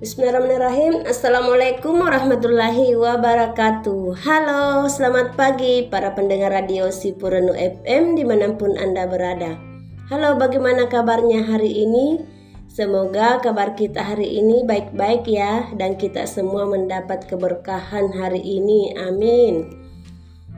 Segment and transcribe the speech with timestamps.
[0.00, 8.80] Bismillahirrahmanirrahim Assalamualaikum warahmatullahi wabarakatuh Halo, selamat pagi para pendengar radio Sipurenu FM di mana pun
[8.80, 9.60] Anda berada
[10.08, 12.16] Halo, bagaimana kabarnya hari ini?
[12.64, 19.68] Semoga kabar kita hari ini baik-baik ya Dan kita semua mendapat keberkahan hari ini, amin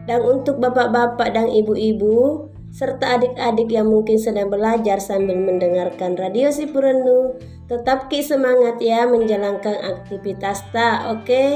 [0.07, 7.37] Dan untuk bapak-bapak dan ibu-ibu serta adik-adik yang mungkin sedang belajar sambil mendengarkan radio Sipurenu.
[7.71, 11.25] Tetap ki semangat ya menjalankan aktivitas tak, oke?
[11.27, 11.51] Okay?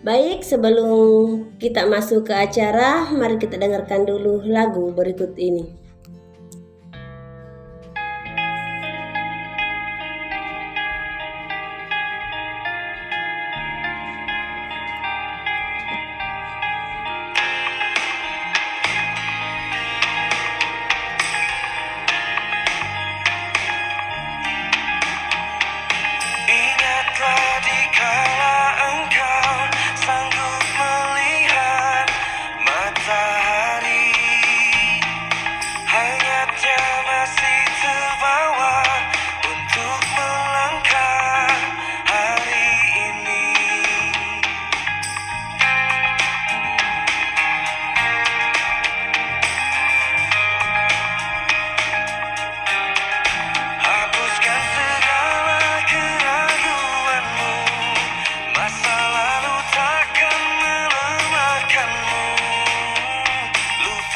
[0.00, 5.79] Baik, sebelum kita masuk ke acara, mari kita dengarkan dulu lagu berikut ini.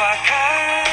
[0.07, 0.84] I can.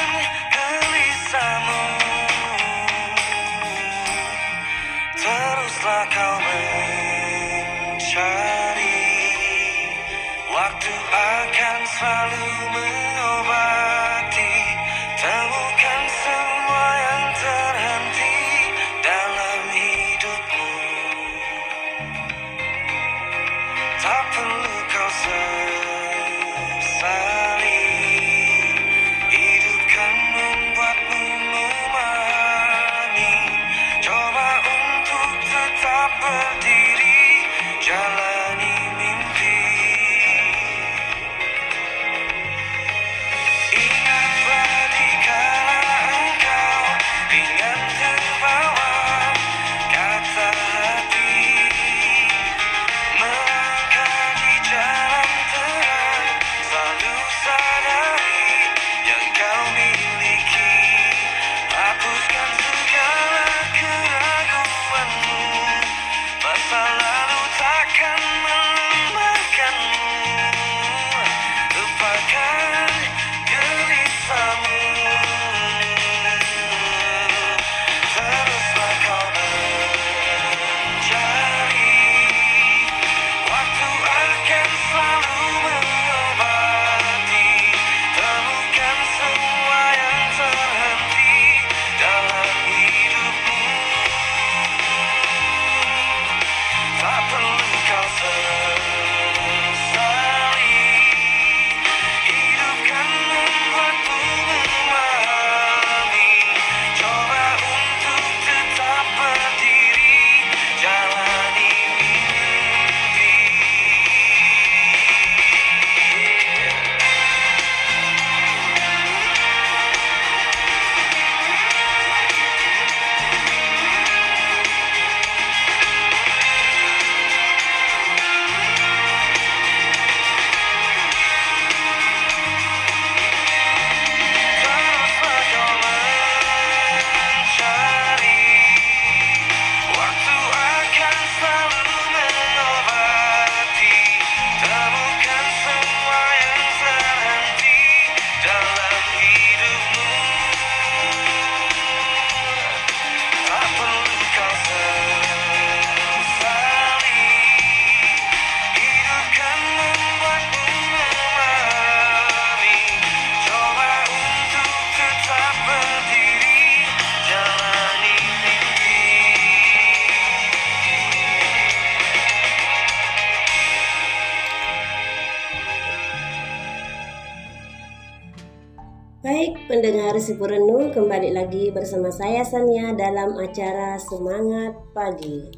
[179.82, 185.50] Pendengar Sipurenu kembali lagi bersama saya Sania dalam acara Semangat Pagi.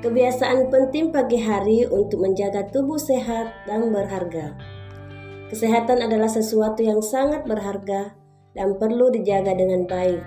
[0.00, 4.56] Kebiasaan penting pagi hari untuk menjaga tubuh sehat dan berharga.
[5.52, 8.16] Kesehatan adalah sesuatu yang sangat berharga
[8.56, 10.24] dan perlu dijaga dengan baik.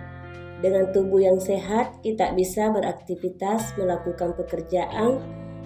[0.61, 5.17] Dengan tubuh yang sehat, kita bisa beraktivitas, melakukan pekerjaan,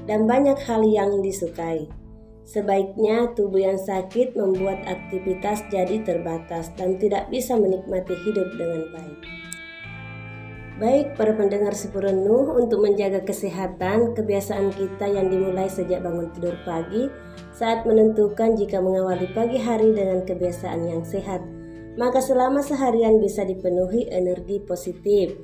[0.08, 1.92] dan banyak hal yang disukai.
[2.48, 9.20] Sebaiknya tubuh yang sakit membuat aktivitas jadi terbatas dan tidak bisa menikmati hidup dengan baik.
[10.80, 17.12] Baik para pendengar Sipurenuh untuk menjaga kesehatan, kebiasaan kita yang dimulai sejak bangun tidur pagi
[17.52, 21.44] saat menentukan jika mengawali pagi hari dengan kebiasaan yang sehat,
[22.00, 25.36] maka selama seharian bisa dipenuhi energi positif.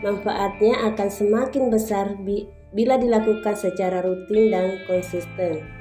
[0.00, 2.16] Manfaatnya akan semakin besar
[2.72, 5.79] bila dilakukan secara rutin dan konsisten.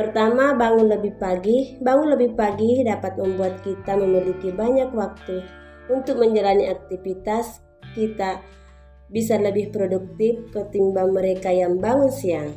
[0.00, 1.76] Pertama, bangun lebih pagi.
[1.76, 5.44] Bangun lebih pagi dapat membuat kita memiliki banyak waktu
[5.92, 7.60] untuk menjalani aktivitas
[7.92, 8.40] kita
[9.12, 12.48] bisa lebih produktif ketimbang mereka yang bangun siang.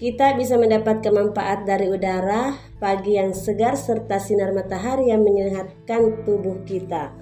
[0.00, 6.64] Kita bisa mendapat kemanfaat dari udara pagi yang segar serta sinar matahari yang menyehatkan tubuh
[6.64, 7.12] kita.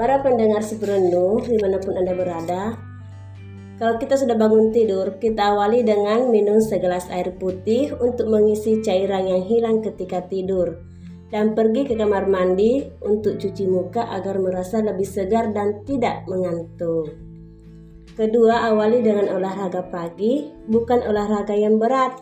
[0.00, 2.89] Para pendengar sepenuh di mana pun Anda berada,
[3.80, 9.24] kalau kita sudah bangun tidur, kita awali dengan minum segelas air putih untuk mengisi cairan
[9.24, 10.84] yang hilang ketika tidur
[11.32, 17.08] dan pergi ke kamar mandi untuk cuci muka agar merasa lebih segar dan tidak mengantuk.
[18.20, 22.20] Kedua, awali dengan olahraga pagi, bukan olahraga yang berat.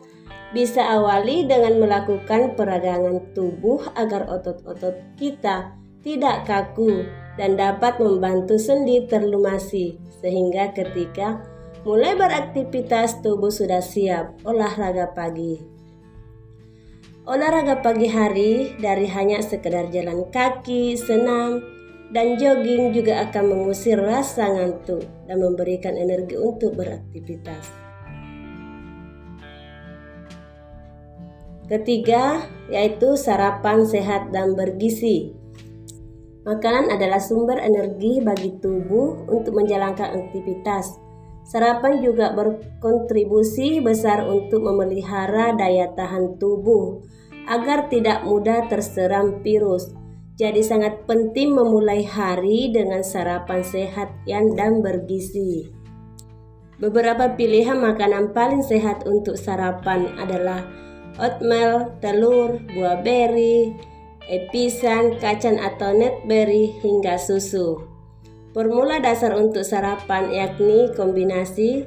[0.55, 5.75] Bisa awali dengan melakukan peragangan tubuh agar otot-otot kita
[6.06, 7.02] tidak kaku
[7.37, 11.43] dan dapat membantu sendi terlumasi sehingga ketika
[11.86, 15.62] mulai beraktivitas tubuh sudah siap olahraga pagi.
[17.28, 21.60] Olahraga pagi hari dari hanya sekedar jalan kaki, senam,
[22.08, 27.69] dan jogging juga akan mengusir rasa ngantuk dan memberikan energi untuk beraktivitas.
[31.69, 35.36] Ketiga, yaitu sarapan sehat dan bergizi.
[36.48, 41.07] Makanan adalah sumber energi bagi tubuh untuk menjalankan aktivitas.
[41.48, 47.00] Sarapan juga berkontribusi besar untuk memelihara daya tahan tubuh
[47.48, 49.88] agar tidak mudah terseram virus.
[50.36, 55.72] Jadi sangat penting memulai hari dengan sarapan sehat yang dan bergizi.
[56.78, 60.62] Beberapa pilihan makanan paling sehat untuk sarapan adalah
[61.16, 63.74] oatmeal, telur, buah beri,
[64.28, 67.97] episan, kacang atau netberry hingga susu.
[68.56, 71.84] Formula dasar untuk sarapan yakni kombinasi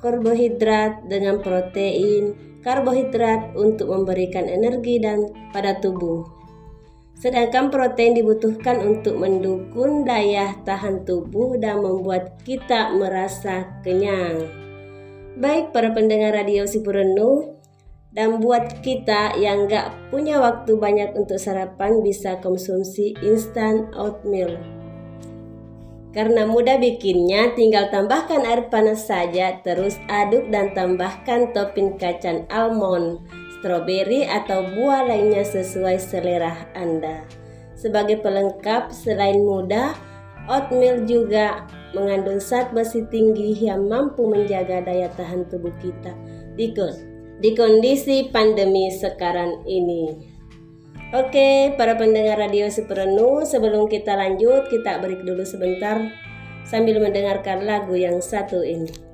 [0.00, 2.32] karbohidrat dengan protein,
[2.64, 6.24] karbohidrat untuk memberikan energi dan pada tubuh.
[7.18, 14.46] Sedangkan protein dibutuhkan untuk mendukung daya tahan tubuh dan membuat kita merasa kenyang.
[15.34, 17.58] Baik para pendengar radio Sipurenu,
[18.14, 24.77] dan buat kita yang gak punya waktu banyak untuk sarapan bisa konsumsi instant oatmeal
[26.18, 33.22] karena mudah bikinnya, tinggal tambahkan air panas saja, terus aduk dan tambahkan topping kacang almond,
[33.54, 37.22] stroberi atau buah lainnya sesuai selera Anda.
[37.78, 39.94] Sebagai pelengkap, selain mudah,
[40.50, 41.62] oatmeal juga
[41.94, 46.10] mengandung zat besi tinggi yang mampu menjaga daya tahan tubuh kita
[46.58, 46.74] di,
[47.38, 50.27] di kondisi pandemi sekarang ini.
[51.08, 56.12] Oke, para pendengar radio Superenu, sebelum kita lanjut, kita break dulu sebentar
[56.68, 59.07] sambil mendengarkan lagu yang satu ini.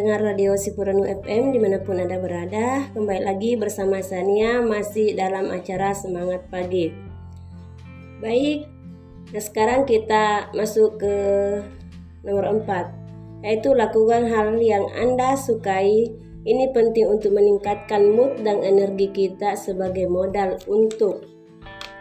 [0.00, 5.52] Pendengar Radio Sipuranu FM di mana pun Anda berada, kembali lagi bersama Sania masih dalam
[5.52, 6.88] acara Semangat Pagi.
[8.24, 8.64] Baik,
[9.28, 11.16] nah sekarang kita masuk ke
[12.24, 16.08] nomor 4, yaitu lakukan hal yang Anda sukai.
[16.48, 21.28] Ini penting untuk meningkatkan mood dan energi kita sebagai modal untuk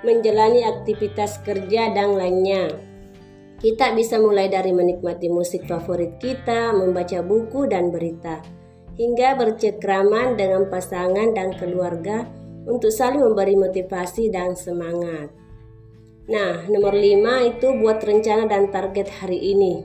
[0.08, 2.80] menjalani aktivitas kerja dan lainnya.
[3.60, 8.40] Kita bisa mulai dari menikmati musik favorit kita, membaca buku dan berita,
[8.96, 12.24] hingga bercekraman dengan pasangan dan keluarga
[12.64, 15.28] untuk saling memberi motivasi dan semangat.
[16.32, 19.84] Nah, nomor 5 itu buat rencana dan target hari ini.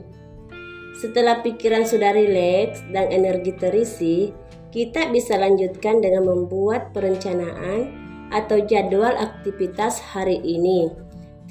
[0.95, 4.31] Setelah pikiran sudah rileks dan energi terisi,
[4.71, 7.91] kita bisa lanjutkan dengan membuat perencanaan
[8.31, 10.87] atau jadwal aktivitas hari ini.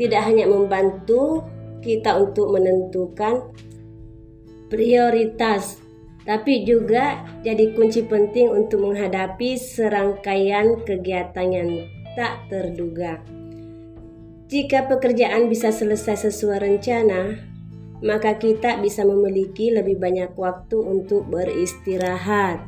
[0.00, 1.44] Tidak hanya membantu
[1.84, 3.52] kita untuk menentukan
[4.72, 5.76] prioritas,
[6.24, 11.70] tapi juga jadi kunci penting untuk menghadapi serangkaian kegiatan yang
[12.16, 13.20] tak terduga.
[14.48, 17.36] Jika pekerjaan bisa selesai sesuai rencana,
[18.04, 22.60] maka kita bisa memiliki lebih banyak waktu untuk beristirahat,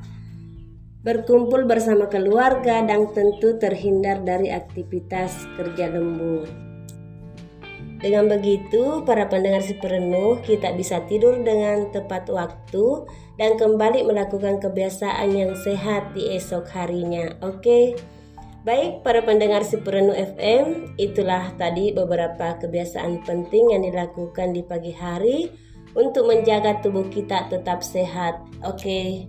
[1.04, 6.65] berkumpul bersama keluarga, dan tentu terhindar dari aktivitas kerja lembur.
[8.06, 13.02] Dengan begitu, para pendengar si perenuh, kita bisa tidur dengan tepat waktu
[13.34, 17.34] dan kembali melakukan kebiasaan yang sehat di esok harinya.
[17.42, 17.98] Oke.
[18.62, 24.94] Baik, para pendengar si perenuh FM, itulah tadi beberapa kebiasaan penting yang dilakukan di pagi
[24.94, 25.50] hari
[25.98, 28.38] untuk menjaga tubuh kita tetap sehat.
[28.62, 29.26] Oke.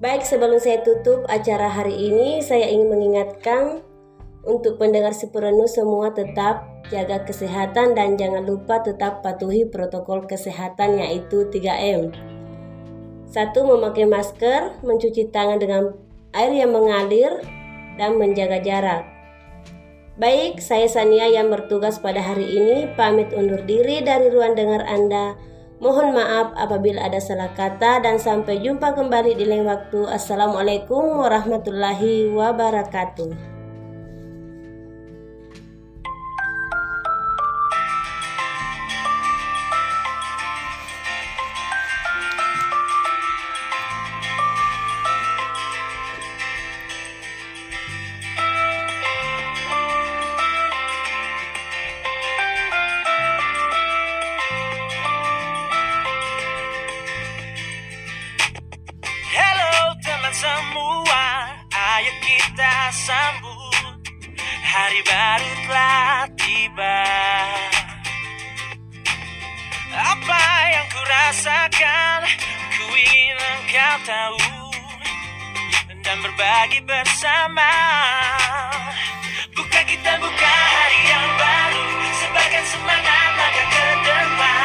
[0.00, 3.84] Baik, sebelum saya tutup acara hari ini, saya ingin mengingatkan
[4.44, 10.96] untuk pendengar si perenuh semua tetap jaga kesehatan dan jangan lupa tetap patuhi protokol kesehatan
[10.96, 12.12] yaitu 3M.
[13.30, 15.94] Satu, memakai masker, mencuci tangan dengan
[16.34, 17.38] air yang mengalir,
[17.94, 19.02] dan menjaga jarak.
[20.16, 25.36] Baik, saya Sania yang bertugas pada hari ini pamit undur diri dari ruang dengar Anda.
[25.80, 30.04] Mohon maaf apabila ada salah kata dan sampai jumpa kembali di lain waktu.
[30.12, 33.49] Assalamualaikum warahmatullahi wabarakatuh.
[64.70, 67.02] Hari baru telah tiba.
[69.90, 72.18] Apa yang ku rasakan
[72.78, 74.38] Ku ingin engkau tahu
[76.06, 77.66] Dan berbagi bersama.
[79.58, 81.86] Buka kita buka hari yang baru
[82.22, 84.59] Sebarkan semangat langkah ke depan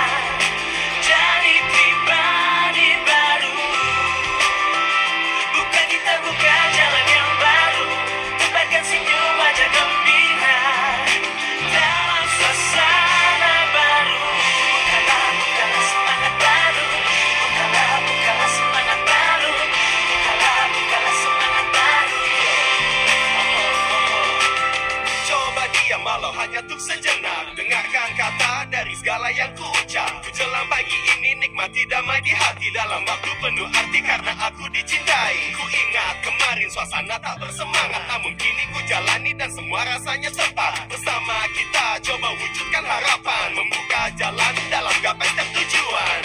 [31.65, 35.49] Tidak damai di hati dalam waktu penuh arti karena aku dicintai.
[35.57, 40.85] Ku ingat kemarin suasana tak bersemangat, namun kini ku jalani dan semua rasanya tepat.
[40.85, 46.21] Bersama kita coba wujudkan harapan, membuka jalan dalam gapai tujuan.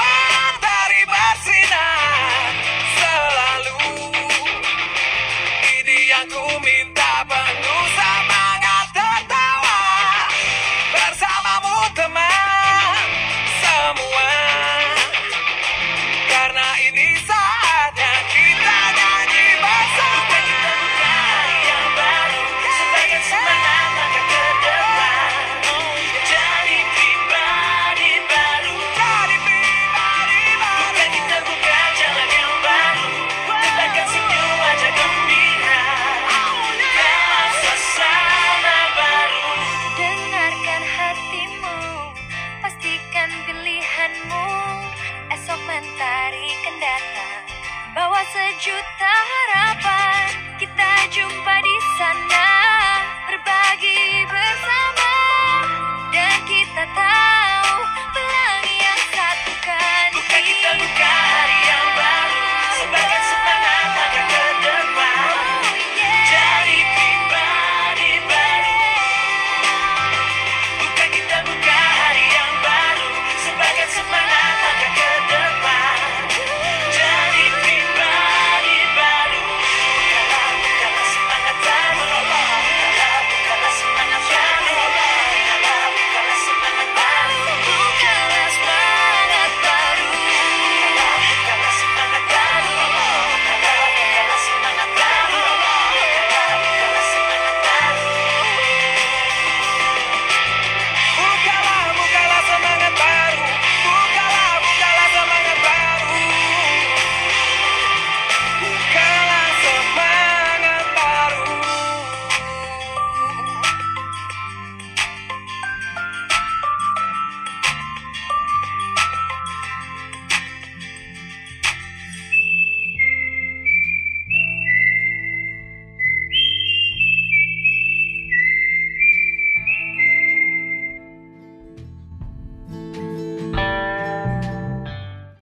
[0.00, 0.17] Mari